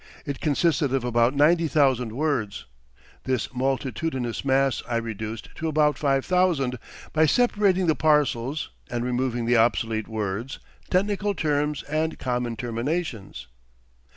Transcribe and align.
It 0.25 0.39
consisted 0.41 0.95
of 0.95 1.03
about 1.03 1.35
ninety 1.35 1.67
thousand 1.67 2.13
words. 2.13 2.65
This 3.25 3.53
multitudinous 3.53 4.43
mass 4.43 4.81
I 4.89 4.95
reduced 4.97 5.49
to 5.57 5.67
about 5.67 5.95
five 5.95 6.25
thousand, 6.25 6.79
by 7.13 7.27
separating 7.27 7.85
the 7.85 7.93
parcels, 7.93 8.71
and 8.89 9.05
removing 9.05 9.45
the 9.45 9.57
obsolete 9.57 10.07
words, 10.07 10.57
technical 10.89 11.35
terms, 11.35 11.83
and 11.83 12.17
common 12.17 12.55
terminations." 12.57 13.45